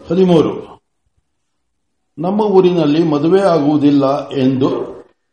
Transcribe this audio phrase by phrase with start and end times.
[0.00, 0.52] ಹದಿಮೂರು.
[2.18, 4.04] ನಮ್ಮ ಊರಿನಲ್ಲಿ ಮದುವೆ ಆಗುವುದಿಲ್ಲ
[4.36, 4.70] ಎಂದು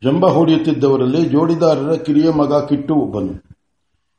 [0.02, 3.34] ಜಂಬ ಹೊಡೆಯುತ್ತಿದ್ದವರಲ್ಲಿ ಜೋಡಿದಾರರ ಕಿರಿಯ ಮಗ ಕಿಟ್ಟು ಒಬ್ಬನು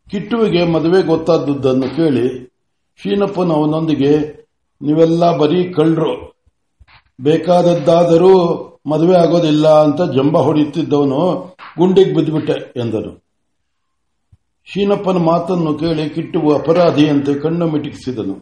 [0.08, 2.26] ಕಿಟ್ಟುವಿಗೆ ಮದುವೆ ಗೊತ್ತಾದದ್ದನ್ನು ಕೇಳಿ
[3.00, 4.12] ಶೀನಪ್ಪನ ಅವನೊಂದಿಗೆ
[4.80, 6.12] ನೀವೆಲ್ಲ ಬರೀ ಕಳ್ಳರು,
[7.18, 8.34] ಬೇಕಾದದ್ದಾದರೂ
[8.86, 11.20] ಮದುವೆ ಆಗೋದಿಲ್ಲ ಅಂತ ಜಂಬ ಹೊಡೆಯುತ್ತಿದ್ದವನು
[11.78, 13.12] ಗುಂಡಿಗೆ ಬಿದ್ದುಬಿಟ್ಟೆ ಎಂದನು
[14.68, 18.34] ಶೀನಪ್ಪನ ಮಾತನ್ನು ಕೇಳಿ ಕಿಟ್ಟುವ ಅಪರಾಧಿಯಂತೆ ಕಣ್ಣು ಮಿಟುಕಿಸಿದನು.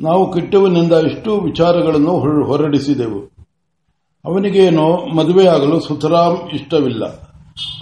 [0.00, 3.30] ನಾವು ಕಿಟ್ಟುವಿನಿಂದ ಇಷ್ಟು ವಿಚಾರಗಳನ್ನು ಹೊರ- ಹೊರಡಿಸಿದೆವು.
[4.24, 7.04] ಅವನಿಗೇನೋ ಮದುವೆಯಾಗಲು ಸುತರಾಮ್ ಇಷ್ಟವಿಲ್ಲ.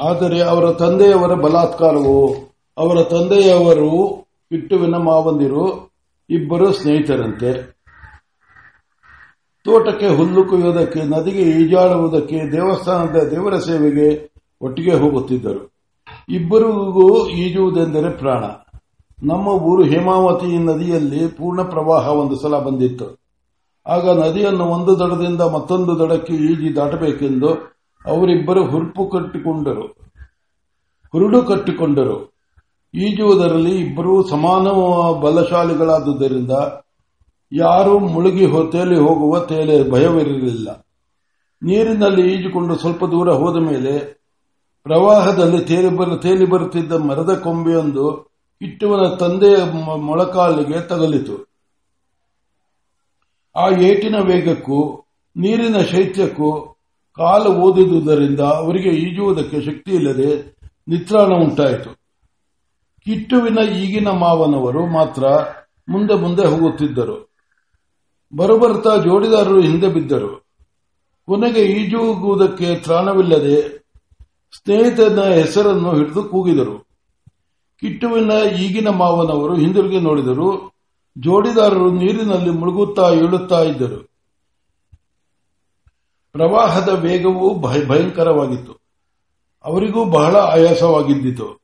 [0.02, 2.34] ಆದರೆ ಅವರ ತಂದೆಯವರ ಬಲಾತ್ಕಾರವು,
[2.79, 5.91] ಅವರ ತಂದೆಯವರು ಕಿಟ್ಟುವಿನ ಮಾವಂದಿರು
[6.30, 7.77] ಇಬ್ಬರು ಸ್ನೇಹಿತರಂತೆ.
[9.65, 15.73] ತೋಟಕ್ಕೆ ಹುಲ್ಲು ಕೊಯ್ಯುವುದಕ್ಕೆ ನದಿಗೆ ಈಜಾಡುವುದಕ್ಕೆ, ದೇವಸ್ಥಾನದ ದೇವರ ಸೇವೆಗೆ ಒಟ್ಟಿಗೆ ಹೋಗುತ್ತಿದ್ದರು.
[16.29, 18.45] ಇಬ್ಬರಿಗೂ ಈಜುವುದೆಂದರೆ ಪ್ರಾಣ.
[19.23, 23.20] ನಮ್ಮ ಊರು ಹೇಮಾವತಿ ನದಿಯಲ್ಲಿ ಪೂರ್ಣ ಪ್ರವಾಹ ಒಂದು ಸಲ ಬಂದಿತ್ತು.
[23.87, 27.49] ಆಗ ನದಿಯನ್ನು ಒಂದು ದಡದಿಂದ ಮತ್ತೊಂದು ದಡಕ್ಕೆ ಈಜಿ ದಾಟಬೇಕೆಂದು
[28.07, 29.82] ಅವರಿಬ್ಬರು ಹುರುಪು ಕಟ್ಟಿಕೊಂಡರು.
[31.13, 32.32] ಹುರುಡು ಕಟ್ಟಿಕೊಂಡರು.
[32.95, 34.66] ಈಜುವುದರಲ್ಲಿ ಇಬ್ಬರೂ ಸಮಾನ
[35.21, 36.51] ಬಲಶಾಲಿಗಳಾದುದರಿಂದ
[37.52, 40.87] ಯಾರು ಮುಳುಗಿ ತೇಲಿ ಹೋಗುವ ತೇಲೆ ಭಯವಿರಲಿಲ್ಲ.
[41.62, 44.23] ನೀರಿನಲ್ಲಿ ಈಜುಕೊಂಡು ಸ್ವಲ್ಪ ದೂರ ಹೋದ ಮೇಲೆ
[44.83, 49.57] ಪ್ರವಾಹದಲ್ಲಿ ತೇಲಿ ಬರುತ್ತಿದ್ದ ಮರದ ಕೊಂಬೆಯೊಂದು ಕಿಟ್ಟುವನ ತಂದೆಯ
[49.96, 51.57] ಮೊಳಕಾಲಿಗೆ ತಗಲಿತು.
[53.57, 55.04] ಆ ಏಟಿನ ವೇಗಕ್ಕೂ,
[55.37, 56.77] ನೀರಿನ ಶೈತ್ಯಕ್ಕೂ
[57.16, 60.57] ಕಾಲು ಓದಿದುದರಿಂದ ಅವರಿಗೆ ಈಜುವುದಕ್ಕೆ ಶಕ್ತಿ ಇಲ್ಲದೆ
[60.88, 61.95] ನಿತ್ರಾಣ ಉಂಟಾಯಿತು.
[63.04, 65.25] ಕಿಟ್ಟುವಿನ ಈಗಿನ ಮಾವನವರು ಮಾತ್ರ
[65.88, 67.32] ಮುಂದೆ ಮುಂದೆ ಹೋಗುತ್ತಿದ್ದರು.
[68.37, 70.47] ಬರುಬರುತ್ತಾ ಜೋಡಿದಾರರು ಹಿಂದೆ ಬಿದ್ದರು.
[71.27, 73.78] ಕೊನೆಗೆ ಈಜುವುದಕ್ಕೆ ತ್ರಾಣವಿಲ್ಲದೆ
[74.56, 76.85] ಸ್ನೇಹಿತನ ಹೆಸರನ್ನು ಹಿಡಿದು ಕೂಗಿದರು.
[77.81, 80.72] ಕಿಟ್ಟುವಿನ ಈಗಿನ ಮಾವನವರು ಹಿಂದಿರುಗಿ ನೋಡಿದರು.
[81.19, 84.10] ಜೋಡಿದಾರರು ನೀರಿನಲ್ಲಿ ಮುಳುಗುತ್ತಾ ಏಳುತ್ತಾ ಇದ್ದರು.
[86.33, 88.72] ಪ್ರವಾಹದ ವೇಗವು ಭಯ- ಭಯಂಕರವಾಗಿತ್ತು.
[89.65, 91.61] ಅವರಿಗೂ ಬಹಳ ಆಯಾಸವಾಗಿದ್ದಿತು.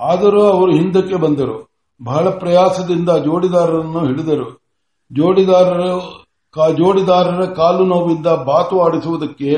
[0.00, 1.74] ಆದರೂ ಅವರು ಹಿಂದಕ್ಕೆ ಬಂದರು.
[2.04, 4.64] ಬಹಳ ಪ್ರಯಾಸದಿಂದ ಜೋಡಿದಾರರನ್ನು ಹಿಡಿದರು.
[5.12, 6.24] ಜೋಡಿದಾರರು
[6.76, 9.54] ಜೋಡಿದಾರರ ಕಾಲು ನೋವಿಂದ ಬಾತು ಆಡಿಸುವುದಕ್ಕೆ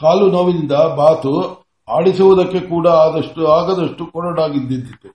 [0.00, 5.08] ಕಾಲು ನೋವಿನಿಂದ ಬಾತು ಆಡಿಸುವುದಕ್ಕೆ ಕೂಡ ಆದಷ್ಟು, ಆಗದಷ್ಟು ಕೊರಡಾಗಿದ್ದಿತ್ತು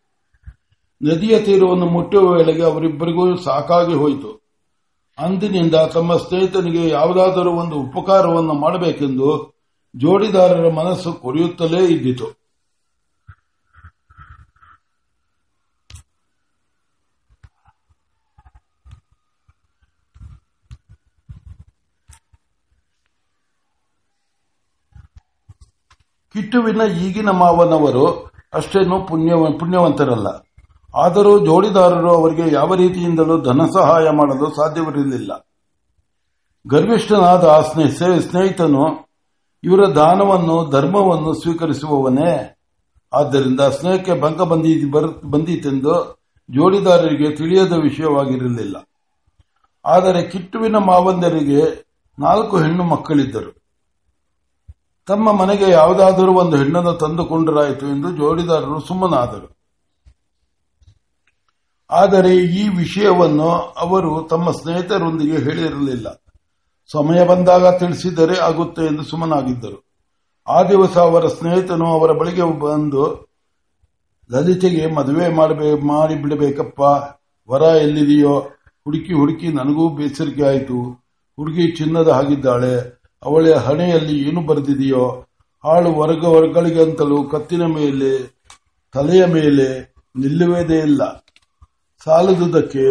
[1.04, 4.42] ನದಿಯ ತೀರವನ್ನು ಮುಟ್ಟುವ ವೇಳೆಗೆ ಅವರಿಬ್ಬರಿಗೂ ಸಾಕಾಗಿ ಹೋಯಿತು.
[5.20, 9.58] ಅಂದಿನಿಂದ ತಮ್ಮ ಸ್ನೇಹಿತನಿಗೆ ಯಾವುದಾದರೂ ಒಂದು ಉಪಕಾರವನ್ನು ಮಾಡಬೇಕೆಂದು
[9.96, 12.41] ಜೋಡಿದಾರರ ಮನಸ್ಸು ಕೊರೆಯುತ್ತಲೇ ಇದ್ದಿತು.
[26.34, 30.28] ಕಿಟ್ಟುವಿನ ಈಗಿನ ಮಾವನವರು ಅಷ್ಟೇನು ಪುಣ್ಯ ಪುಣ್ಯವಂತರಲ್ಲ.
[30.96, 35.48] ಆದರೂ ಜೋಡಿದಾರರು ಅವರಿಗೆ ಯಾವ ರೀತಿಯಿಂದಲೂ ಧನ ಸಹಾಯ ಮಾಡಲು ಸಾಧ್ಯವಿರಲಿಲ್ಲ.
[36.68, 37.44] ಗರ್ವಿಷ್ಠನಾದ
[38.20, 39.10] ಸ್ನೇಹಿತನು
[39.64, 42.58] ಇವರ ದಾನವನ್ನು, ಧರ್ಮವನ್ನು ಸ್ವೀಕರಿಸುವವನೇ.
[43.14, 44.42] ಆದ್ದರಿಂದ ಸ್ನೇಹಕ್ಕೆ ಭಂಗ
[45.24, 48.78] ಬಂದೀತೆಂದು ಜೋಡಿದಾರರಿಗೆ ತಿಳಿಯದ ವಿಷಯವಾಗಿರಲಿಲ್ಲ.
[49.86, 51.86] ಆದರೆ ಕಿಟ್ಟುವಿನ ಮಾವಂದರಿಗೆ
[52.20, 53.61] ನಾಲ್ಕು ಹೆಣ್ಣು ಮಕ್ಕಳಿದ್ದರು.
[55.12, 59.58] ತಮ್ಮ ಮನೆಗೆ ಯಾವುದಾದರೂ ಒಂದು ಹೆಣ್ಣನ್ನು ತಂದುಕೊಂಡರಾಯಿತು ಎಂದು ಜೋಡಿದಾರರು ಸುಮ್ಮನಾದರು.
[61.92, 66.24] ಆದರೆ ಈ ವಿಷಯವನ್ನು ಅವರು ತಮ್ಮ ಸ್ನೇಹಿತರೊಂದಿಗೆ ಹೇಳಿರಲಿಲ್ಲ.
[66.92, 69.86] ಸಮಯ ಬಂದಾಗ ತಿಳಿಸಿದರೆ ಆಗುತ್ತೆ ಎಂದು ಸುಮ್ಮನಾಗಿದ್ದರು.
[70.48, 73.30] ಆ ದಿವಸ ಅವರ ಸ್ನೇಹಿತನು ಅವರ ಬಳಿಗೆ ಬಂದು,
[74.32, 76.82] ಲಲಿತೆಗೆ ಮದುವೆ ಮಾಡಬೇ, ಮಾಡಿಬಿಡಬೇಕಪ್ಪ.
[77.52, 78.40] ವರ ಎಲ್ಲಿದೆಯೋ?
[78.84, 81.08] ಹುಡುಕಿ ಹುಡುಕಿ ನನಗೂ ಬೇಸರಿಕೆ ಆಯಿತು.
[81.36, 83.01] ಹುಡುಗಿ ಚಿನ್ನದ ಹಾಗಿದ್ದಾಳೆ.
[83.24, 85.26] ಅವಳ ಹಣೆಯಲ್ಲಿ ಏನು ಬರೆದಿದೆಯೋ
[85.64, 88.40] ಹಾಳು ವರ್ಗ ವರ್ಗಳಿಗಂತಲೂ ಕತ್ತಿನ ಮೇಲೆ,
[88.94, 91.26] ತಲೆಯ ಮೇಲೆ ನಿಲ್ಲುವುದೇ ಇಲ್ಲ.
[92.04, 92.84] ಸಾಲದುದಕ್ಕೆ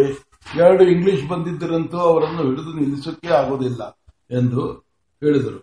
[0.55, 3.99] ಎರಡು ಇಂಗ್ಲಿಷ್ ಬಂದಿದ್ದರಂತೂ ಅವರನ್ನು ಹಿಡಿದು ನಿಲ್ಲಿಸೋಕೆ ಆಗೋದಿಲ್ಲ
[4.31, 4.73] ಎಂದು
[5.23, 5.59] ಹೇಳಿದರು.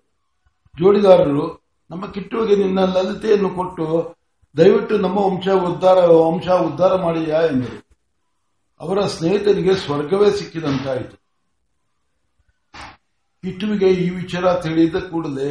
[0.78, 4.16] ಜೋಡಿದಾರರು, ನಮ್ಮ ಕಿಟ್ಟುವಿಗೆ ನಿನ್ನ ಲಲಿತೆಯನ್ನು ಕೊಟ್ಟು
[4.56, 7.88] ದಯವಿಟ್ಟು ನಮ್ಮ ವಂಶ ಉದ್ಧಾರ ವಂಶ ಉದ್ಧಾರ ಮಾಡಿಯಾ ಎಂದರು.
[8.80, 11.17] ಅವರ ಸ್ನೇಹಿತನಿಗೆ ಸ್ವರ್ಗವೇ ಸಿಕ್ಕಿದಂತಾಯಿತು.
[13.44, 15.50] ಕಿಟ್ಟುವಿಗೆ ಈ ವಿಚಾರ ತಿಳಿದ ಕೂಡಲೇ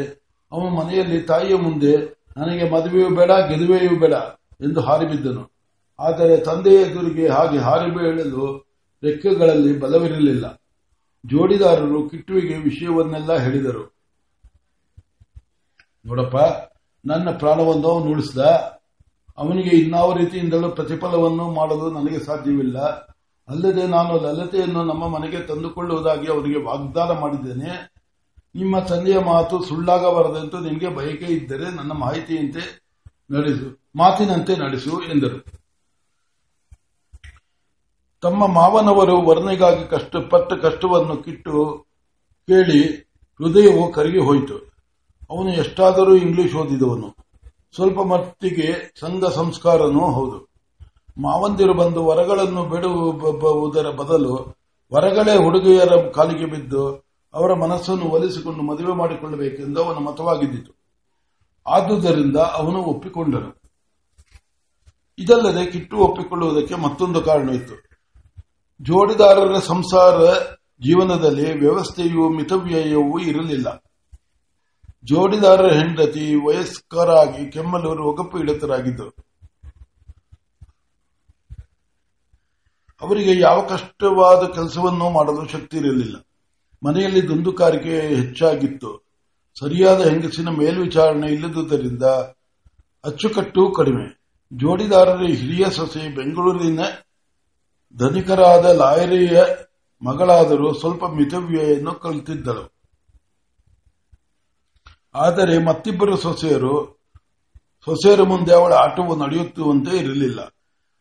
[0.52, 1.94] ಅವನ ಮನೆಯಲ್ಲಿ ತಾಯಿಯ ಮುಂದೆ
[2.38, 4.16] ನನಗೆ ಮದುವೆಯೂ ಬೇಡ, ಗೆಲುವೆಯೂ ಬೇಡ
[4.62, 5.44] ಎಂದು ಹಾರಿಬಿದ್ದನು.
[6.00, 8.46] ಆದರೆ ತಂದೆಯ ಎದುರಿಗೆ ಹಾಗೆ ಹಾರಿ ಬೀಳಲು
[9.04, 10.46] ರೆಕ್ಕೆಗಳಲ್ಲಿ ಬಲವಿರಲಿಲ್ಲ.
[11.24, 13.84] ಜೋಡಿದಾರರು ಕಿಟ್ಟುವಿಗೆ ವಿಷಯವನ್ನೆಲ್ಲ ಹೇಳಿದರು.
[16.06, 16.38] ನೋಡಪ್ಪ,
[17.06, 18.44] ನನ್ನ ಪ್ರಾಣವನ್ನು ಅವನು ಉಳಿಸಿದ
[19.38, 22.78] ಅವನಿಗೆ ಇನ್ನಾವ ರೀತಿಯಿಂದಲೂ ಪ್ರತಿಫಲವನ್ನು ಮಾಡಲು ನನಗೆ ಸಾಧ್ಯವಿಲ್ಲ.
[23.50, 27.98] ಅಲ್ಲದೆ ನಾನು ಲಲತೆಯನ್ನು ನಮ್ಮ ಮನೆಗೆ ತಂದುಕೊಳ್ಳುವುದಾಗಿ ಅವರಿಗೆ ವಾಗ್ದಾನ ಮಾಡಿದ್ದೇನೆ.
[28.56, 32.88] ನಿಮ್ಮ ತಂದೆಯ ಮಾತು ಸುಳ್ಳಾಗಬಾರದಂತೂ ನಿಮಗೆ ಬಯಕೆ ಇದ್ದರೆ ನನ್ನ ಮಾಹಿತಿಯಂತೆ
[33.32, 35.44] ನಡೆಸು, ಮಾತಿನಂತೆ ನಡೆಸು ಎಂದರು.
[38.22, 41.86] ತಮ್ಮ ಮಾವನವರು ವರ್ಣೆಗಾಗಿ ಕಷ್ಟಪಟ್ಟ ಕಷ್ಟವನ್ನು ಕಿಟ್ಟು
[42.48, 42.82] ಕೇಳಿ
[43.40, 44.58] ಹೃದಯವು ಕರಗಿ ಹೋಯಿತು.
[45.30, 47.16] ಅವನು ಎಷ್ಟಾದರೂ ಇಂಗ್ಲಿಷ್ ಓದಿದವನು.
[47.76, 50.57] ಸ್ವಲ್ಪ ಮಟ್ಟಿಗೆ ಸಂಘ ಸಂಸ್ಕಾರನೂ ಹೌದು.
[51.18, 54.58] ಮಾವಂದಿರು ಬಂದು ವರಗಳನ್ನು ಬಿಡುವುದರ ಬದಲು
[54.94, 60.78] ವರಗಳೇ ಹುಡುಗಿಯರ ಕಾಲಿಗೆ ಬಿದ್ದು ಅವರ ಮನಸ್ಸನ್ನು ಒಲಿಸಿಕೊಂಡು ಮದುವೆ ಮಾಡಿಕೊಳ್ಳಬೇಕೆಂದು ಅವನ ಮತವಾಗಿದ್ದಿತು.
[61.68, 63.62] ಆದುದರಿಂದ ಅವನು ಒಪ್ಪಿಕೊಂಡನು.
[65.20, 67.76] ಇದಲ್ಲದೆ ಕಿಟ್ಟು ಒಪ್ಪಿಕೊಳ್ಳುವುದಕ್ಕೆ ಮತ್ತೊಂದು ಕಾರಣ ಇತ್ತು.
[68.82, 70.34] ಜೋಡಿದಾರರ ಸಂಸಾರ
[70.82, 73.84] ಜೀವನದಲ್ಲಿ ವ್ಯವಸ್ಥೆಯೂ ಮಿತವ್ಯಯವೂ ಇರಲಿಲ್ಲ.
[75.04, 79.27] ಜೋಡಿದಾರರ ಹೆಂಡತಿ ವಯಸ್ಕರಾಗಿ ಕೆಮ್ಮಲೂರು ಒಗಪೀಡಿತರಾಗಿದ್ದರು
[83.02, 86.16] ಅವರಿಗೆ ಯಾವ ಕಷ್ಟವಾದ ಕೆಲಸವನ್ನು ಮಾಡಲು ಶಕ್ತಿ ಇರಲಿಲ್ಲ.
[86.84, 89.08] ಮನೆಯಲ್ಲಿ ದುಂದುಕಾರಿಕೆ ಹೆಚ್ಚಾಗಿತ್ತು.
[89.60, 92.04] ಸರಿಯಾದ ಹೆಂಗಸಿನ ಮೇಲ್ವಿಚಾರಣೆ ಇಲ್ಲದುದರಿಂದ
[93.04, 94.18] ಅಚ್ಚುಕಟ್ಟು ಕಡಿಮೆ.
[94.54, 96.80] ಜೋಡಿದಾರರ ಹಿರಿಯ ಸೊಸೆ ಬೆಂಗಳೂರಿನ
[97.98, 99.44] ಧನಿಕರಾದ ಲಾಯರಿಯ
[100.02, 102.74] ಮಗಳಾದರೂ ಸ್ವಲ್ಪ ಮಿತವ್ಯಯನ್ನು ಕಲಿತಿದ್ದಳು.
[105.16, 107.06] ಆದರೆ ಮತ್ತಿಬ್ಬರು ಸೊಸೆಯರು,
[107.86, 110.57] ಸೊಸೆಯರ ಮುಂದೆ ಅವಳ ಆಟವು ನಡೆಯುತ್ತುವಂತೆ ಇರಲಿಲ್ಲ.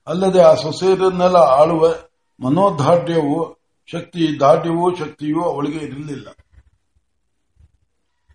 [0.07, 1.87] ಅಲ್ಲದೆ ಆ ಸೊಸೆಯರನ್ನೆಲ್ಲ ಆಳುವ
[2.41, 3.39] ಮನೋಧಾರ್ಢ್ಯವು
[3.87, 6.29] ಶಕ್ತಿ ದಾಢ್ಯವೂ ಶಕ್ತಿಯೂ ಅವಳಿಗೆ ಇರಲಿಲ್ಲ.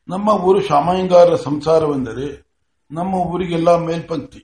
[0.07, 2.27] ನಮ್ಮ ಊರು ಶಾಮಯ್ಯಂಗಾರರ ಸಂಸಾರವೆಂದರೆ
[2.91, 4.41] ನಮ್ಮ ಊರಿಗೆಲ್ಲ ಮೇಲ್ಪಂಕ್ತಿ.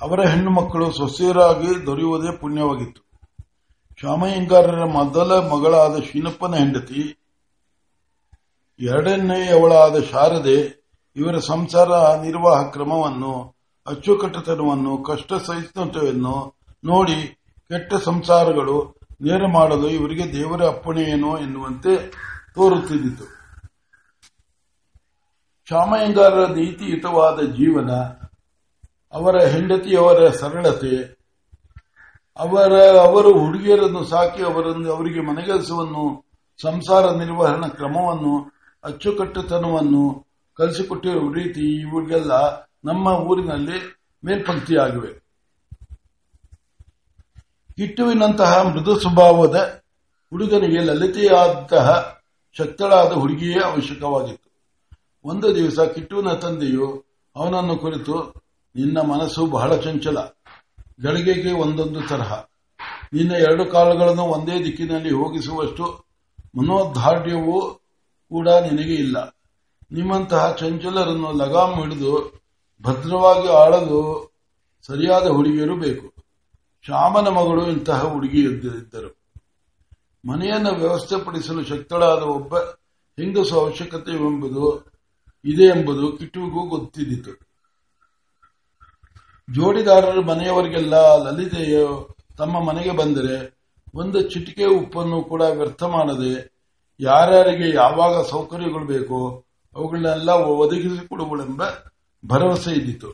[0.00, 3.02] ಅವರ ಹೆಣ್ಣು ಮಕ್ಕಳು ಸೊಸೆಯರಾಗಿ ದೊರೆಯುವುದೇ ಪುಣ್ಯವಾಗಿತ್ತು.
[4.00, 7.02] ಶಾಮಯ್ಯಂಗಾರರ ಮೊದಲ ಮಗಳಾದ ಶೀನಪ್ಪನ ಹೆಂಡತಿ,
[8.80, 10.58] ಎರಡನೆಯವಳಾದ ಶಾರದೆ
[11.16, 11.90] ಇವರ ಸಂಸಾರ
[12.22, 13.57] ನಿರ್ವಾಹ ಕ್ರಮವನ್ನು
[13.88, 16.36] ಅಚ್ಚುಕಟ್ಟತನವನ್ನು ಕಷ್ಟ ಸಹಿಷ್ಣುತೆಯನ್ನು
[16.84, 17.18] ನೋಡಿ
[17.70, 18.76] ಕೆಟ್ಟ ಸಂಸಾರಗಳು
[19.20, 21.92] ನೇರ ಮಾಡಲು ಇವರಿಗೆ ದೇವರ ಅಪ್ಪಣೆಯೇನೋ ಎನ್ನುವಂತೆ
[22.54, 23.26] ತೋರುತ್ತಿದ್ದಿತು.
[25.68, 27.90] ಶಾಮಯ್ಯಂಗಾರರ ನೀತಿಯುತವಾದ ಜೀವನ,
[29.12, 30.94] ಅವರ ಹೆಂಡತಿಯವರ ಸರಳತೆ,
[32.36, 36.04] ಅವರ, ಅವರು ಹುಡುಗಿಯರನ್ನು ಸಾಕಿ ಅವರನ್ನು, ಅವರಿಗೆ ಮನೆಗೆಲಸವನ್ನು
[36.62, 38.34] ಸಂಸಾರ ನಿರ್ವಹಣಾ ಕ್ರಮವನ್ನು,
[38.84, 40.04] ಅಚ್ಚುಕಟ್ಟುತನವನ್ನು
[40.58, 42.34] ಕಲಿಸಿಕೊಟ್ಟಿರುವ ರೀತಿ ಇವುಗಳಿಗೆಲ್ಲ
[42.88, 45.12] ನಮ್ಮ ಊರಿನಲ್ಲಿ ಮೇಲ್ಪಂಕ್ತಿಯಾಗಿವೆ.
[47.76, 49.82] ಕಿಟ್ಟುವಿನಂತಹ ಮೃದು ಸ್ವಭಾವದ
[50.30, 52.18] ಹುಡುಗನಿಗೆ ಲಲಿತೆಯಾದಂತಹ
[52.58, 54.50] ಶಕ್ತಳಾದ ಹುಡುಗಿಯೇ ಅವಶ್ಯಕವಾಗಿತ್ತು.
[55.24, 57.04] ಒಂದು ದಿವಸ ಕಿಟ್ಟುವಿನ ತಂದೆಯು
[57.36, 58.34] ಅವನನ್ನು ಕುರಿತು,
[58.76, 60.18] ನಿನ್ನ ಮನಸ್ಸು ಬಹಳ ಚಂಚಲ.
[61.02, 62.44] ಗಳಿಗೆಗೆ ಒಂದೊಂದು ತರಹ.
[63.12, 66.04] ನಿನ್ನ ಎರಡು ಕಾಲುಗಳನ್ನು ಒಂದೇ ದಿಕ್ಕಿನಲ್ಲಿ ಹೋಗಿಸುವಷ್ಟು
[66.58, 67.60] ಮನೋಧಾರ್ಢ್ಯವೂ
[68.28, 69.36] ಕೂಡ ನಿನಗೆ ಇಲ್ಲ.
[69.92, 72.37] ನಿಮ್ಮಂತಹ ಚಂಚಲರನ್ನು ಲಗಾಮ್ ಹಿಡಿದು
[72.84, 74.00] ಭದ್ರವಾಗಿ ಆಳಲು
[74.86, 76.06] ಸರಿಯಾದ ಹುಡುಗಿಯರು ಬೇಕು.
[76.84, 79.10] ಶ್ಯಾಮನ ಮಗಳು ಇಂತಹ ಹುಡುಗಿಯಿದ್ದರು
[80.24, 82.56] ಮನೆಯನ್ನು ವ್ಯವಸ್ಥೆಪಡಿಸಲು ಶಕ್ತಳಾದ ಒಬ್ಬ
[83.18, 84.64] ಹೆಂಗಸು ಅವಶ್ಯಕತೆ ಎಂಬುದು,
[85.44, 87.32] ಇದೆ ಎಂಬುದು ಕಿಟ್ಟುಗೂ ಗೊತ್ತಿದ್ದಿತು.
[89.48, 93.36] ಜೋಡಿದಾರರು ಮನೆಯವರಿಗೆಲ್ಲ ಲಲಿತೆಯು ತಮ್ಮ ಮನೆಗೆ ಬಂದರೆ
[93.94, 96.32] ಒಂದು ಚಿಟಿಕೆ ಉಪ್ಪನ್ನು ಕೂಡ ವ್ಯರ್ಥ ಮಾಡದೆ
[97.00, 99.44] ಯಾರ್ಯಾರಿಗೆ ಯಾವಾಗ ಸೌಕರ್ಯಗಳು ಬೇಕೋ
[99.76, 101.62] ಅವುಗಳನ್ನೆಲ್ಲ ಒದಗಿಸಿಕೊಡುವಳೆಂಬ
[102.26, 103.10] ಭರವಸೆ ಇದ್ದಿತು.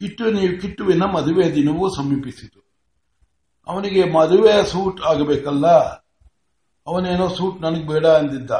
[0.00, 2.66] ಇಟ್ಟು ನೀವು ಕಿಟ್ಟುವಿನ ಮದುವೆ ದಿನವೂ ಸಮೀಪಿಸಿತು.
[3.66, 5.66] ಅವನಿಗೆ ಮದುವೆ ಸೂಟ್ ಆಗಬೇಕಲ್ಲ?
[6.86, 8.50] ಅವನೇನೋ ಸೂಟ್ ನನಗೆ ಬೇಡ ಅಂದಿದ್ದ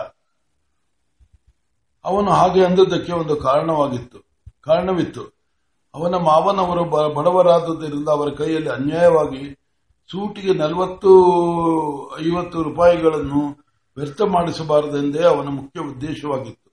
[2.05, 4.19] ಅವನು ಹಾಗೆ ಅಂದದ್ದಕ್ಕೆ ಒಂದು ಕಾರಣವಾಗಿತ್ತು.
[4.63, 5.37] ಕಾರಣವಿತ್ತು.
[5.95, 6.85] ಅವನ ಮಾವನವರು
[7.15, 9.55] ಬಡವರಾದದ್ದರಿಂದ ಅವರ ಕೈಯಲ್ಲಿ ಅನ್ಯಾಯವಾಗಿ
[10.11, 11.13] ಸೂಟಿಗೆ ನಲವತ್ತು,
[12.27, 13.67] ಐವತ್ತು ರೂಪಾಯಿಗಳನ್ನು
[13.97, 16.66] ವ್ಯರ್ಥ ಮಾಡಿಸಬಾರದೆಂದೇ ಅವನ ಮುಖ್ಯ ಉದ್ದೇಶವಾಗಿತ್ತು.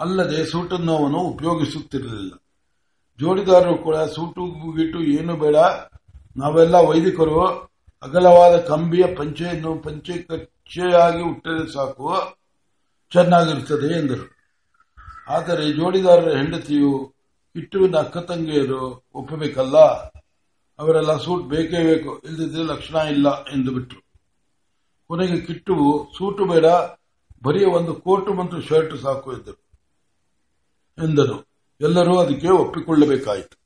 [0.00, 2.32] ಅಲ್ಲದೆ ಸೂಟನ್ನು ಅವನು ಉಪಯೋಗಿಸುತ್ತಿರಲಿಲ್ಲ.
[3.20, 4.44] ಜೋಡಿದಾರರು ಕೂಡ ಸೂಟು
[4.76, 5.56] ಗೀಟು ಏನು ಬೇಡ,
[6.36, 7.40] ನಾವೆಲ್ಲ ವೈದಿಕರು,
[8.02, 12.08] ಅಗಲವಾದ ಕಂಬಿಯ ಪಂಚೆಯನ್ನು ಪಂಚೆ ಕಚ್ಚೆಯಾಗಿ ಉಟ್ಟರೆ ಸಾಕು,
[13.10, 14.26] ಚೆನ್ನಾಗಿರುತ್ತದೆ ಎಂದರು.
[15.28, 17.14] ಆದರೆ ಜೋಡಿದಾರರ ಹೆಂಡತಿಯು
[17.56, 19.76] ಇಟ್ಟುವಿನ ಅಕ್ಕ ತಂಗಿಯರು ಒಪ್ಪಬೇಕಲ್ಲ?
[20.78, 24.00] ಅವರೆಲ್ಲ ಸೂಟ್ ಬೇಕೇ ಬೇಕು ಇಲ್ಲದಿದ್ದರೆ ಲಕ್ಷಣ ಇಲ್ಲ ಎಂದು ಬಿಟ್ಟರು
[25.06, 26.64] ಕೊನೆಗೆ ಕಿಟ್ಟುವು, ಸೂಟು ಬೇಡ
[27.44, 29.63] ಬರೀ ಒಂದು ಕೋಟು ಮತ್ತು ಶರ್ಟ್ ಸಾಕು ಎಂದರು.
[31.02, 31.48] ಎಂದನು
[31.80, 33.64] ಎಲ್ಲರೂ ಅದಕ್ಕೆ ಒಪ್ಪಿಕೊಳ್ಳಬೇಕಾಯಿತು.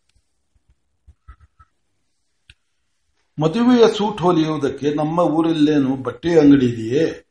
[3.43, 7.25] ಮದುವೆಯ ಸೂಟ್ ಹೊಲಿಯುವುದಕ್ಕೆ ನಮ್ಮ ಊರಲ್ಲೇನು ಬಟ್ಟೆ ಅಂಗಡಿ ಇದೆಯೇ?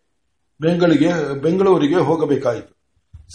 [0.61, 2.77] ಬೆಂಗಳಿಗೆ, ಬೆಂಗಳೂರಿಗೆ ಹೋಗಬೇಕಾಯಿತು.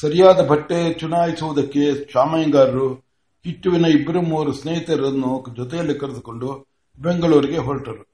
[0.00, 2.96] ಸರಿಯಾದ ಬಟ್ಟೆ ಚುನಾಯಿಸುವುದಕ್ಕೆ ಶಾಮಯ್ಯಂಗಾರರು
[3.44, 6.66] ಕಿಟ್ಟುವಿನ ಇಬ್ಬರು ಮೂವರು ಸ್ನೇಹಿತರನ್ನು ಜೊತೆಯಲ್ಲಿ ಕರೆದುಕೊಂಡು
[6.98, 8.12] ಬೆಂಗಳೂರಿಗೆ ಹೊರಟರು.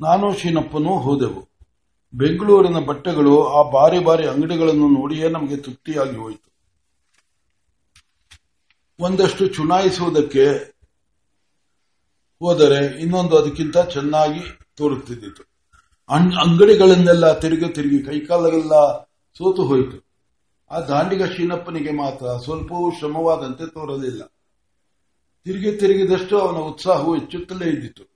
[0.00, 1.48] ನಾನು ಶೀನಪ್ಪನೂ ಹೋದೆವು.
[2.14, 6.53] ಬೆಂಗಳೂರಿನ ಬಟ್ಟೆಗಳು ಆ ಬಾರಿ ಬಾರಿ ಅಂಗಡಿಗಳನ್ನು ನೋಡಿಯೇ ನಮಗೆ ತೃಪ್ತಿಯಾಗಿ ಹೋಯಿತು.
[9.00, 10.74] ಒಂದಷ್ಟು ಚುನಾಯಿಸುವುದಕ್ಕೆ
[12.38, 14.40] ಹೋದರೆ ಇನ್ನೊಂದು ಅದಕ್ಕಿಂತ ಚೆನ್ನಾಗಿ
[14.76, 15.42] ತೋರುತ್ತಿದ್ದಿತು.
[16.08, 19.02] ಅಂಗಡಿಗಳನ್ನೆಲ್ಲ ತಿರುಗಿ ತಿರುಗಿ ಕೈಕಾಲಗೆಲ್ಲ
[19.38, 20.04] ಸೋತು ಹೋಯಿತು.
[20.70, 24.22] ಆ ದಾಂಡಿಗ ಶೀನಪ್ಪನಿಗೆ ಮಾತ್ರ ಸ್ವಲ್ಪವೂ ಶ್ರಮವಾದಂತೆ ತೋರಲಿಲ್ಲ.
[25.44, 28.14] ತಿರುಗಿ ತಿರುಗಿದಷ್ಟು ಅವನ ಉತ್ಸಾಹವು ಹೆಚ್ಚುತ್ತಲೇ ಇದ್ದಿತು.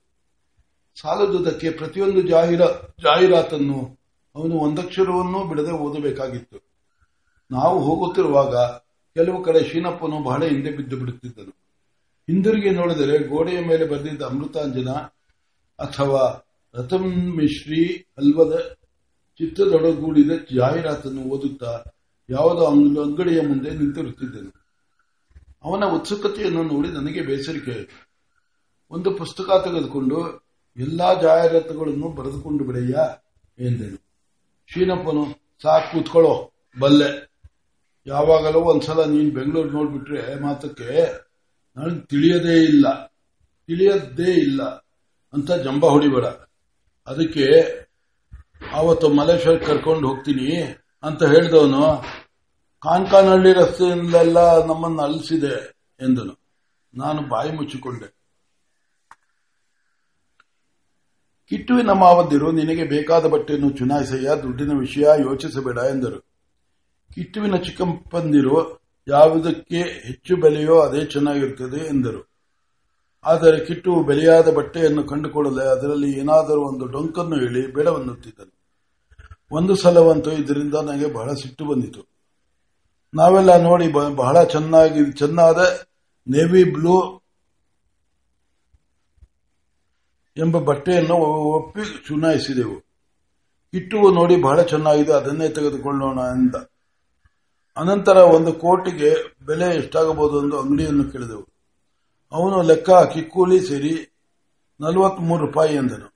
[1.01, 2.61] ಸಾಲದುದಕ್ಕೆ ಪ್ರತಿಯೊಂದು ಜಾಹೀರ,
[2.99, 3.99] ಜಾಹೀರಾತನ್ನು
[4.35, 6.69] ಅವನು ಒಂದಕ್ಷರವನ್ನೂ ಬಿಡದೆ ಓದಬೇಕಾಗಿತ್ತು.
[7.51, 8.55] ನಾವು ಹೋಗುತ್ತಿರುವಾಗ
[9.13, 11.59] ಕೆಲವು ಕಡೆ ಶೀನಪ್ಪನು ಬಹಳ ಹಿಂದೆ ಬಿದ್ದು ಬಿಡುತ್ತಿದ್ದನು
[12.29, 14.89] ಹಿಂದಿರುಗಿ ನೋಡಿದರೆ ಗೋಡೆಯ ಮೇಲೆ ಬರೆದಿದ್ದ ಅಮೃತಾಂಜನ
[15.79, 18.75] ಅಥವಾ ರತಂ ಮಿಶ್ರಿ ಹಲ್ವದ
[19.37, 21.83] ಚಿತ್ರದೊಡಗೂಡಿದ ಜಾಹೀರಾತನ್ನು ಓದುತ್ತಾ
[22.29, 24.59] ಯಾವುದೋ ಅಂಗಡಿಯ ಮುಂದೆ ನಿಂತಿರುತ್ತಿದ್ದನು.
[25.63, 28.07] ಅವನ ಉತ್ಸುಕತೆಯನ್ನು ನೋಡಿ ನನಗೆ ಬೇಸರಿಕೆ
[28.91, 30.47] ಒಂದು ಪುಸ್ತಕ ತೆಗೆದುಕೊಂಡು
[30.77, 32.97] ಎಲ್ಲಾ ಜಾಹೀರಾತುಗಳನ್ನು ಬರೆದುಕೊಂಡು ಬಿಡಯ್ಯ
[33.65, 33.97] ಎಂದನು.
[34.67, 35.25] ಶೀನಪ್ಪನು
[35.61, 37.28] ಸಾಕು, ಕೂತ್ಕೊಳ್ಳೋ, ಬಲ್ಲೆ.
[38.07, 41.17] ಯಾವಾಗಲೂ ಒಂದ್ಸಲ ನೀನ್ ಬೆಂಗಳೂರು ನೋಡ್ಬಿಟ್ರೆ ಮಾತಕ್ಕೆ
[41.77, 43.05] ನನಗೆ ತಿಳಿಯದೇ ಇಲ್ಲ.
[43.67, 44.63] ತಿಳಿಯದೇ ಇಲ್ಲ
[45.33, 46.25] ಅಂತ ಜಂಬ ಹೊಡಿಬೇಡ.
[47.07, 47.45] ಅದಕ್ಕೆ
[48.73, 52.05] ಆವತ್ತು ಮಲೇಶ್ವರ್ ಕರ್ಕೊಂಡು ಹೋಗ್ತೀನಿ ಅಂತ ಹೇಳಿದವನು
[52.81, 56.39] ಕಾನ್ಕಾನಹಳ್ಳಿ ರಸ್ತೆಯಿಂದೆಲ್ಲ ನಮ್ಮನ್ನು ಅಲ್ಸಿದೆ ಎಂದನು.
[56.93, 58.19] ನಾನು ಬಾಯಿ ಮುಚ್ಚಿಕೊಂಡೆ.
[61.49, 66.28] ಕಿಟ್ಟುವಿನ ಮಾವದ್ದಿರು ನಿನಗೆ ಬೇಕಾದ ಬಟ್ಟೆಯನ್ನು ಚುನಾಯಿಸಯ್ಯ, ದುಡ್ಡಿನ ವಿಷಯ ಯೋಚಿಸಬೇಡ ಎಂದರು.
[67.15, 68.57] ಕಿಟ್ಟುವಿನ ಚಿಕ್ಕಪ್ಪಂದಿರು
[69.07, 72.21] ಯಾವುದಕ್ಕೆ ಹೆಚ್ಚು ಬೆಲೆಯೋ ಅದೇ ಚೆನ್ನಾಗಿರುತ್ತದೆ ಎಂದರು.
[73.25, 78.53] ಆದರೆ ಕಿಟ್ಟು ಬೆಲೆಯಾದ ಬಟ್ಟೆಯನ್ನು ಕಂಡುಕೊಳ್ಳಲೆ ಅದರಲ್ಲಿ ಏನಾದರೂ ಒಂದು ಡೊಂಕನ್ನು ಹೇಳಿ ಬೇಡವನ್ನುತ್ತಿದ್ದನು.
[79.51, 82.01] ಒಂದು ಸಲವಂತೂ ಇದರಿಂದ ನನಗೆ ಬಹಳ ಸಿಟ್ಟು ಬಂದಿತು.
[83.13, 85.57] ನಾವೆಲ್ಲ ನೋಡಿ ಬಹಳ ಚೆನ್ನಾಗಿ, ಚೆನ್ನಾದ
[86.27, 86.97] ನೇವಿ ಬ್ಲೂ
[90.37, 91.15] ಎಂಬ ಬಟ್ಟೆಯನ್ನು
[91.53, 92.79] ಒಪ್ಪಿ ಚುನಾಯಿಸಿದೆವು.
[93.71, 96.55] ಕಿಟ್ಟುವು ನೋಡಿ ಬಹಳ ಚೆನ್ನಾಗಿದೆ, ಅದನ್ನೇ ತೆಗೆದುಕೊಳ್ಳೋಣ ಎಂದ.
[97.79, 99.11] ಅನಂತರ ಒಂದು ಕೋಟಿಗೆ
[99.45, 101.45] ಬೆಲೆ ಎಷ್ಟಾಗಬಹುದು ಎಂದು ಅಂಗಡಿಯನ್ನು ಕೇಳಿದೆವು.
[102.31, 104.15] ಅವನು ಲೆಕ್ಕ ಹಾಕಿ ಕೂಲಿ ಸೇರಿ
[104.81, 106.09] ನಲವತ್ಮೂರು ರೂಪಾಯಿ ಎಂದನು.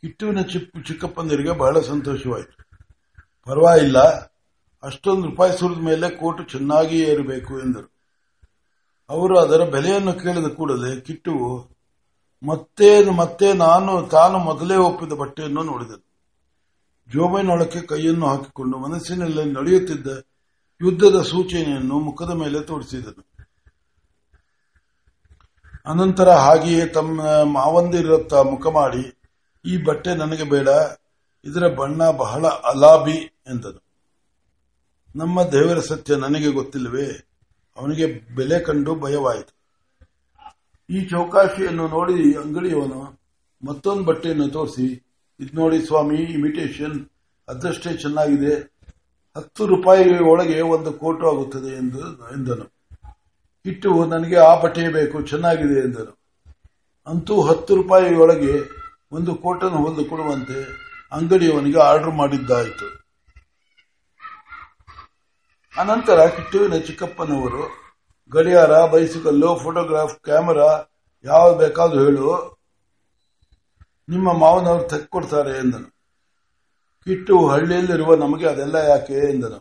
[0.00, 2.56] ಕಿಟ್ಟುವಿನ ಚಿಕ್ಕ ಚಿಕ್ಕಪ್ಪಂದಿರಿಗೆ ಬಹಳ ಸಂತೋಷವಾಯಿತು.
[3.44, 3.98] ಪರವಾಗಿಲ್ಲ,
[4.82, 7.92] ಅಷ್ಟೊಂದು ರೂಪಾಯಿ ಸುರಿದ ಮೇಲೆ ಕೋಟು ಚೆನ್ನಾಗಿ ಏರಬೇಕು ಎಂದರು.
[9.10, 11.78] ಅವರು ಅದರ ಬೆಲೆಯನ್ನು ಕೇಳಿದ ಕೂಡಲೇ ಕಿಟ್ಟುವು
[12.42, 16.04] ಮತ್ತೆ ಮತ್ತೆ ನಾನು, ತಾನು ಮೊದಲೇ ಒಪ್ಪಿದ ಬಟ್ಟೆಯನ್ನು ನೋಡಿದನು.
[17.12, 20.27] ಜೋಬೈನೊಳಕ್ಕೆ ಕೈಯನ್ನು ಹಾಕಿಕೊಂಡು ಮನಸ್ಸಿನಲ್ಲಿ ನಡೆಯುತ್ತಿದ್ದ
[20.80, 23.22] ಯುದ್ಧದ ಸೂಚನೆಯನ್ನು ಮುಖದ ಮೇಲೆ ತೋರಿಸಿದನು.
[25.86, 29.04] ಅನಂತರ ಹಾಗೆಯೇ ತಮ್ಮ ಮಾವಂದಿರತ್ತ ಮುಖ ಮಾಡಿ,
[29.64, 30.68] ಈ ಬಟ್ಟೆ ನನಗೆ ಬೇಡ,
[31.44, 33.80] ಇದರ ಬಣ್ಣ ಬಹಳ ಅಲಾಬಿ ಎಂದನು.
[35.16, 37.08] ನಮ್ಮ ದೇವರ ಸತ್ಯ ನನಗೆ ಗೊತ್ತಿಲ್ಲವೇ,
[37.76, 39.52] ಅವನಿಗೆ ಬೆಲೆ ಕಂಡು ಭಯವಾಯಿತು.
[40.90, 43.00] ಈ ಚೌಕಾಶಿಯನ್ನು ನೋಡಿ ಅಂಗಡಿಯವನು
[43.62, 44.88] ಮತ್ತೊಂದು ಬಟ್ಟೆಯನ್ನು ತೋರಿಸಿ,
[45.40, 46.98] ಇದು ನೋಡಿ ಸ್ವಾಮಿ, ಇಮಿಟೇಷನ್,
[47.48, 48.77] ಅದಷ್ಟೇ ಚೆನ್ನಾಗಿದೆ
[49.36, 52.72] ಹತ್ತು ರೂಪಾಯಿ ಒಳಗೆ ಒಂದು ಕೋಟು ಆಗುತ್ತದೆ ಎಂದು ಎಂದನು.
[53.66, 56.18] ಇಟ್ಟು ನನಗೆ ಆ ಬಟ್ಟೆ ಬೇಕು, ಚೆನ್ನಾಗಿದೆ ಎಂದನು.
[57.06, 58.60] ಅಂತೂ ಹತ್ತು ರೂಪಾಯಿ ಒಳಗೆ
[59.12, 62.86] ಒಂದು ಕೋಟನ್ನು ಹೊಂದು ಕೊಡುವಂತೆ ಅಂಗಡಿಯವನಿಗೆ ಆರ್ಡರ್ ಮಾಡಿದ್ದಾಯಿತು.
[65.80, 67.70] ಅನಂತರ ಕಿಟ್ಟುವಿನ ಚಿಕ್ಕಪ್ಪನವರು,
[68.32, 70.84] ಗಡಿಯಾರ, ಬೈಸಿಕಲ್ಲು, ಫೋಟೋಗ್ರಾಫ್, ಕ್ಯಾಮರಾ
[71.24, 72.58] ಯಾವ ಬೇಕಾದ್ರೂ ಹೇಳು,
[74.08, 75.97] ನಿಮ್ಮ ಮಾವನವರು ತೆಕ್ಕೊಡ್ತಾರೆ ಎಂದನು.
[77.08, 79.58] ಕಿಟ್ಟು ಹಳ್ಳಿಯಲ್ಲಿರುವ ನಮಗೆ ಅದೆಲ್ಲ ಯಾಕೆ ಎಂದನು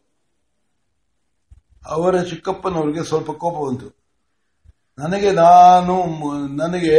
[1.86, 3.88] ಅವರ ಚಿಕ್ಕಪ್ಪನವರಿಗೆ ಸ್ವಲ್ಪ ಕೋಪ ಬಂತು.
[4.98, 5.96] ನನಗೆ ನಾನು
[6.56, 6.98] ನನಗೆ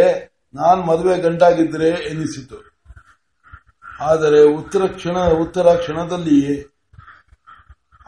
[0.55, 2.59] ನಾನು ಮದುವೆ ಗಂಟಾಗಿದ್ದರೆ ಎನಿಸಿತು.
[4.01, 6.41] ಆದರೆ ಉತ್ತರ ಕ್ಷಣ, ಉತ್ತರ ಕ್ಷಣದಲ್ಲಿ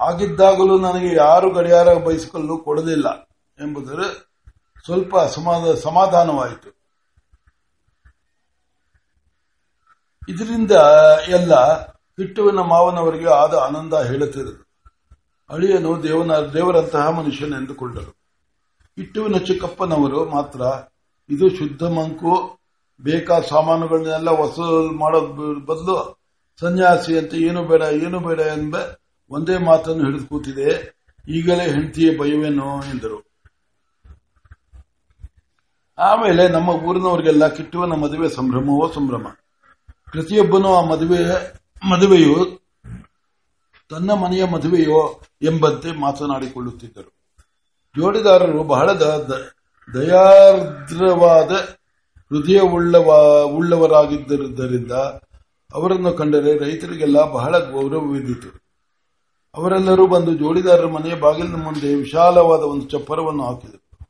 [0.00, 3.08] ಆಗಿದ್ದಾಗಲೂ ನನಗೆ ಯಾರು ಗಡಿಯಾರ ಬಯಸಿಕೊಳ್ಳಲು ಕೊಡಲಿಲ್ಲ
[3.60, 4.02] ಎಂಬುದರ
[4.84, 5.18] ಸ್ವಲ್ಪ
[5.82, 6.70] ಸಮಾಧಾನವಾಯಿತು.
[10.28, 10.72] ಇದರಿಂದ
[11.28, 11.54] ಎಲ್ಲ
[12.16, 14.70] ಕಿಟ್ಟುವಿನ ಮಾವನವರಿಗೆ ಆದ ಆನಂದ ಹೇಳುತ್ತಿರದು.
[15.50, 18.10] ಅಳಿಯನು ದೇವನ, ದೇವರಂತಹ ಮನುಷ್ಯನೆಂದುಕೊಂಡರು
[18.96, 20.60] ಹಿಟ್ಟುವಿನ ಚಿಕ್ಕಪ್ಪನವರು ಮಾತ್ರ,
[21.30, 22.58] ಇದು ಶುದ್ಧ ಮಂಕು,
[23.00, 26.20] ಬೇಕಾದ ಸಾಮಾನುಗಳನ್ನೆಲ್ಲ ವಸೂಲು ಮಾಡೋದ್ ಬದಲು
[26.60, 28.76] ಸನ್ಯಾಸಿ ಅಂತ ಏನು ಬೇಡ ಏನು ಬೇಡ ಎಂಬ
[29.30, 31.00] ಒಂದೇ ಮಾತನ್ನು ಹಿಡಿದು ಕೂತಿದೆ.
[31.28, 33.30] ಈಗಲೇ ಹೆಂಡತಿಯ ಭಯವೇನೋ ಎಂದರು.
[35.98, 39.26] ಆಮೇಲೆ ನಮ್ಮ ಊರಿನವರಿಗೆಲ್ಲ ಕಿಟ್ಟುವನ ಮದುವೆ ಸಂಭ್ರಮವೋ ಸಂಭ್ರಮ.
[40.10, 42.60] ಪ್ರತಿಯೊಬ್ಬನೂ ಆ ಮದುವೆ ಮದುವೆಯು
[43.90, 47.34] ತನ್ನ ಮನೆಯ ಮದುವೆಯೋ ಎಂಬಂತೆ ಮಾತನಾಡಿಕೊಳ್ಳುತ್ತಿದ್ದರು.
[47.96, 51.50] ಜೋಡಿದಾರರು ಬಹಳ ದಯಾರ್ದ್ರವಾದ,
[52.30, 54.92] ಹೃದಯವುಳ್ಳವ ಉಳ್ಳವರಾಗಿದ್ದರಿಂದ
[55.74, 58.60] ಅವರನ್ನು ಕಂಡರೆ ರೈತರಿಗೆಲ್ಲ ಬಹಳ ಗೌರವವಿದ್ದಿತು
[59.54, 64.08] ಅವರೆಲ್ಲರೂ ಬಂದು ಜೋಡಿದಾರರ ಮನೆಯ ಬಾಗಿಲಿನ ಮುಂದೆ ವಿಶಾಲವಾದ ಒಂದು ಚಪ್ಪರವನ್ನು ಹಾಕಿದರು.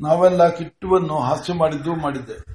[0.00, 2.54] ನಾವೆಲ್ಲ ಕಿಟ್ಟುವನ್ನು ಹಾಸ್ಯ ಮಾಡಿದ್ದು ಮಾಡಿದ್ದೆ.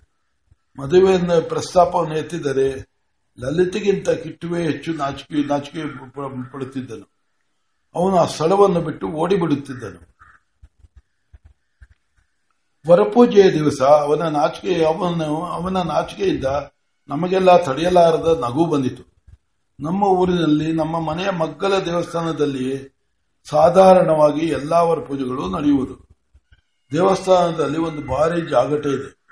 [0.80, 2.97] ಮದುವೆಯನ್ನು ಪ್ರಸ್ತಾಪವನ್ನು ಎತ್ತಿದರೆ
[3.40, 5.84] ಲಲಿತೆಗಿಂತ ಕಿಟ್ಟುವೆ ಹೆಚ್ಚು ನಾಚಿಕೆ ನಾಚಿಕೆ
[6.52, 7.12] ಪಡುತ್ತಿದ್ದನು.
[7.96, 10.18] ಅವನು ಆ ಸ್ಥಳವನ್ನು ಬಿಟ್ಟು ಓಡಿಬಿಡುತ್ತಿದ್ದನು.
[12.92, 16.46] ವರಪೂಜೆಯ ದಿವಸ ಅವನ ನಾಚಿಕೆ, ಅವನು, ಅವನ ನಾಚಿಕೆಯಿಂದ
[17.08, 19.14] ನಮಗೆಲ್ಲ ತಡೆಯಲಾರದ ನಗು ಬಂದಿತು.
[19.80, 22.98] ನಮ್ಮ ಊರಿನಲ್ಲಿ, ನಮ್ಮ ಮನೆಯ ಮಗ್ಗಲ ದೇವಸ್ಥಾನದಲ್ಲಿ
[23.50, 26.08] ಸಾಧಾರಣವಾಗಿ ಎಲ್ಲಾ ವರಪೂಜೆಗಳು ನಡೆಯುವುದು.
[26.92, 29.26] ದೇವಸ್ಥಾನದಲ್ಲಿ ಒಂದು ಭಾರಿ ಜಾಗಟ ಇದೆ.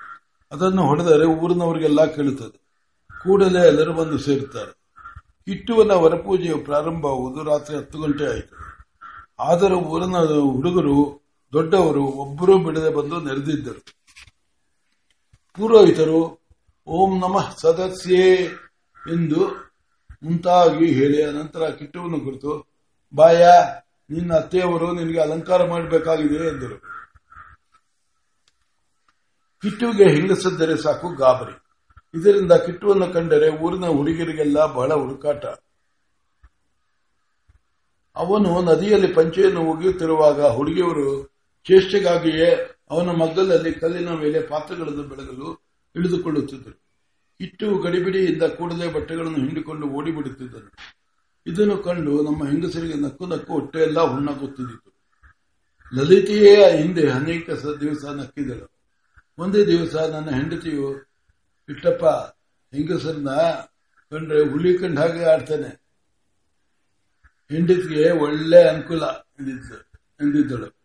[0.52, 2.65] ಅದನ್ನು ಹೊಡೆದರೆ ಊರಿನವರಿಗೆಲ್ಲ ಕೇಳುತ್ತದೆ.
[3.26, 4.72] ಕೂಡಲೇ ಎಲ್ಲರೂ ಬಂದು ಸೇರುತ್ತಾರೆ
[5.44, 8.56] ಕಿಟ್ಟುವನ ವರಪೂಜೆಯು ಪ್ರಾರಂಭವಾಗುವುದು ರಾತ್ರಿ ಹತ್ತು ಗಂಟೆ ಆಯಿತು.
[9.38, 13.84] ಆದರೂ ಊರಿನ ಹುಡುಗರು, ದೊಡ್ಡವರು ಒಬ್ಬರೂ ಬಿಡದೆ ಬಂದು ನೆರೆದಿದ್ದರು.
[15.54, 16.40] ಪುರೋಹಿತರು,
[16.86, 18.34] ಓಂ ನಮಃ ಸದಸ್ಯೇ
[19.12, 19.40] ಎಂದು
[20.22, 22.66] ಮುಂತಾಗಿ ಹೇಳಿ ನಂತರ ಕಿಟ್ಟುವನ್ನು ಕುರಿತು,
[23.14, 23.46] ಬಾಯ,
[24.10, 26.78] ನಿನ್ನ ಅತ್ತೆಯವರು ನಿನಗೆ ಅಲಂಕಾರ ಮಾಡಬೇಕಾಗಿದೆ ಎಂದರು.
[29.62, 31.65] ಕಿಟ್ಟುವಿಗೆ ಹೆಂಗಸದ್ದರೆ ಸಾಕು ಗಾಬರಿ.
[32.16, 35.44] ಇದರಿಂದ ಕಿಟ್ಟುವನ್ನು ಕಂಡರೆ ಊರಿನ ಹುಡುಗಿಯರಿಗೆಲ್ಲ ಬಹಳ ಹುಡುಕಾಟ.
[38.16, 45.64] ಅವನು ನದಿಯಲ್ಲಿ ಪಂಚೆಯನ್ನು ಒಗೆಯುತ್ತಿರುವಾಗ ಹುಡುಗಿಯವರು ಚೇಷ್ಟೆಗಾಗಿಯೇ ಅವನ ಮಗ್ಗಲಲ್ಲಿ ಕಲ್ಲಿನ ಮೇಲೆ ಪಾತ್ರಗಳನ್ನು ಬೆಳಗಲು
[45.96, 46.82] ಇಳಿದುಕೊಳ್ಳುತ್ತಿದ್ದರು.
[47.40, 50.70] ಇಟ್ಟು ಗಡಿಬಿಡಿಯಿಂದ ಕೂಡಲೇ ಬಟ್ಟೆಗಳನ್ನು ಹಿಂಡಿಕೊಂಡು ಓಡಿಬಿಡುತ್ತಿದ್ದರು.
[51.46, 54.90] ಇದನ್ನು ಕಂಡು ನಮ್ಮ ಹೆಂಗಸರಿಗೆ ನಕ್ಕು ನಕ್ಕು ಹೊಟ್ಟೆಯೆಲ್ಲ ಹುಣ್ಣಾಗುತ್ತಿದ್ದಿತು.
[55.96, 58.70] ಲಲಿತೆಯೇ ಹಿಂದೆ ಅನೇಕ ದಿವಸ ನಕ್ಕಿದಳು.
[59.38, 61.05] ಒಂದೇ ದಿವಸ ನನ್ನ ಹೆಂಡತಿಯು
[61.68, 62.04] ಇಟ್ಟಪ್ಪ
[62.74, 63.30] ಹೆಂಗಸರನ್ನ
[64.10, 65.82] ಕಂಡ್ರೆ ಹುಲಿ ಕಂಡ ಹಾಗೆ ಆಡ್ತಾನೆ.
[67.50, 70.76] ಹೆಂಡತಿಗೆ ಒಳ್ಳೆ ಅನುಕೂಲ ಎಂದಿದ್ದ- ಎಂದಿದ್ದಳು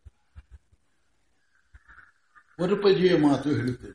[2.61, 3.91] ವರಪಜಿಯ ಮಾತು ಹೇಳುತ್ತೆ.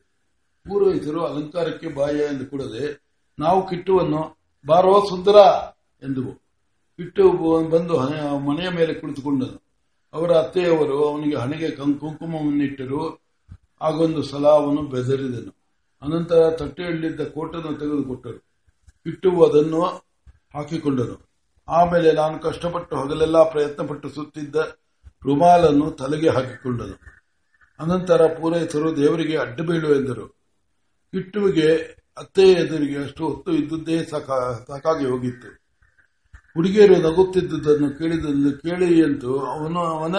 [0.69, 3.01] ಪೂರ್ವಹಿತರು ಅಲಂಕಾರಕ್ಕೆ ಬಾಯ ಎಂದು ಕೂಡದೆ
[3.39, 5.37] ನಾವು ಕಿಟ್ಟುವನ್ನು ಬಾರೋ ಸುಂದರ
[6.03, 6.35] ಎಂದುವು.
[6.97, 7.33] ಕಿಟ್ಟು
[7.69, 8.01] ಬಂದು
[8.39, 9.63] ಮನೆಯ ಮೇಲೆ ಕುಳಿತುಕೊಂಡನು.
[10.13, 13.21] ಅವರ ಅತ್ತೆಯವರು ಅವನಿಗೆ ಹಣೆಗೆ ಕುಂಕುಮವನ್ನಿಟ್ಟರು.
[13.81, 15.66] ಆಗೊಂದು ಸಲ ಅವನು ಬೆದರಿದನು.
[16.03, 18.47] ಅನಂತರ ತಟ್ಟೆಯಲ್ಲಿದ್ದ ಕೋಟನ್ನು ತೆಗೆದುಕೊಟ್ಟರು.
[19.07, 19.83] ಇಟ್ಟು ಅದನ್ನು
[20.55, 21.27] ಹಾಕಿಕೊಂಡನು
[21.69, 24.57] ಆಮೇಲೆ ನಾನು ಕಷ್ಟಪಟ್ಟು ಹಗಲೆಲ್ಲ ಪ್ರಯತ್ನಪಟ್ಟು ಸುತ್ತಿದ್ದ
[25.25, 26.99] ರುಮಾಲನ್ನು ತಲೆಗೆ ಹಾಕಿಕೊಂಡನು.
[27.81, 30.29] ಅನಂತರ ಪೂರೈಸರು, ದೇವರಿಗೆ ಅಡ್ಡ ಬೀಳು ಎಂದರು.
[31.13, 31.75] ಕಿಟ್ಟುವಿಗೆ
[32.19, 35.49] ಅತ್ತೆ ಎದುರಿಗೆ ಅಷ್ಟು ಹೊತ್ತು ಇದ್ದುದೇ ಸಾಕ- ಸಾಕಾಗಿ ಹೋಗಿತ್ತು.
[36.55, 40.17] ಹುಡುಗಿಯರು ನಗುತ್ತಿದ್ದುದನ್ನು ಕೇಳಿದನ್ನು ಕೇಳಿ ಎಂದು ಅವನು, ಅವನ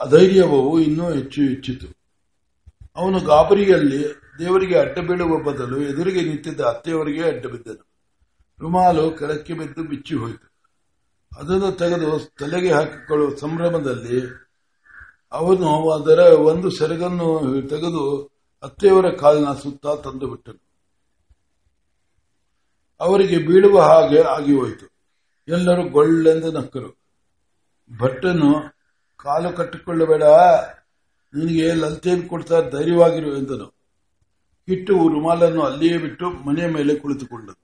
[0.00, 2.01] ಅಧೈರ್ಯವೂ ಇನ್ನೂ ಹೆಚ್ಚು ಹೆಚ್ಚಿತು.
[2.96, 7.86] ಅವನು ಗಾಬರಿಯಲ್ಲಿ ದೇವರಿಗೆ ಅಡ್ಡ ಬೀಳುವ ಬದಲು ಎದುರಿಗೆ ನಿಂತಿದ್ದ ಅತ್ತೆಯವರಿಗೆ ಅಡ್ಡ ಬಿದ್ದನು.
[8.60, 10.52] ರುಮಾಲು ಕೆಳಕ್ಕೆ ಬಿದ್ದು ಬಿಚ್ಚಿ ಹೋಯಿತು.
[11.38, 14.42] ಅದನ್ನು ತೆಗೆದು ತಲೆಗೆ ಹಾಕಿಕೊಳ್ಳುವ ಸಂಭ್ರಮದಲ್ಲಿ
[15.32, 18.30] ಅವನು ಅದರ ಒಂದು ಸೆರಗನ್ನು ತೆಗೆದು
[18.62, 20.62] ಅತ್ತೆಯವರ ಕಾಲಿನ ಸುತ್ತ ತಂದು ಬಿಟ್ಟನು.
[23.00, 24.92] ಅವರಿಗೆ ಬೀಳುವ ಹಾಗೆ ಆಗಿ ಹೋಯಿತು.
[25.48, 26.98] ಎಲ್ಲರೂ ಗೊಳ್ಳೆಂದು ನಕ್ಕರು.
[27.98, 28.54] ಭಟ್ಟನು
[29.16, 30.22] ಕಾಲು ಕಟ್ಟಿಕೊಳ್ಳಬೇಡ
[31.34, 33.66] ನಿನಗೆ ಲಲ್ತೇನು ಕೊಡ್ತಾ ಧೈರ್ಯವಾಗಿರು ಎಂದನು.
[34.66, 37.62] ಕಿಟ್ಟು ರುಮಾಲನ್ನು ಅಲ್ಲಿಯೇ ಬಿಟ್ಟು ಮನೆಯ ಮೇಲೆ ಕುಳಿತುಕೊಂಡನು.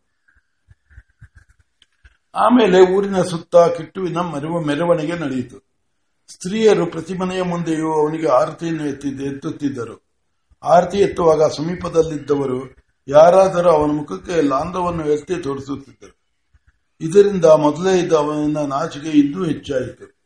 [2.34, 5.58] ಆಮೇಲೆ ಊರಿನ ಸುತ್ತ ಕಿಟ್ಟುವಿನ ಮೆರವ ಮೆರವಣಿಗೆ ನಡೆಯಿತು.
[6.28, 10.02] ಸ್ತ್ರೀಯರು ಪ್ರತಿ ಮನೆಯ ಮುಂದೆಯೂ ಅವನಿಗೆ ಆರತಿಯನ್ನು ಎತ್ತುತ್ತಿದ್ದರು.
[10.62, 12.76] ಆರತಿ ಎತ್ತುವಾಗ ಸಮೀಪದಲ್ಲಿದ್ದವರು
[13.08, 16.18] ಯಾರಾದರೂ ಅವನ ಮುಖಕ್ಕೆ ಲಾಂಧವನ್ನು ಎತ್ತಿ ತೋರಿಸುತ್ತಿದ್ದರು.
[17.00, 20.17] ಇದರಿಂದ ಮೊದಲೇ ಇದ್ದ ಅವನ ನಾಚಿಕೆ ಇನ್ನೂ ಹೆಚ್ಚಾಯಿತು.